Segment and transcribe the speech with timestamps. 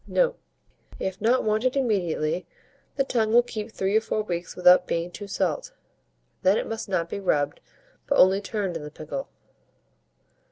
[0.07, 0.39] Note.
[0.99, 2.47] If not wanted immediately,
[2.95, 5.73] the tongue will keep 3 or 4 weeks without being too salt;
[6.41, 7.59] then it must not be rubbed,
[8.07, 9.29] but only turned in the pickle.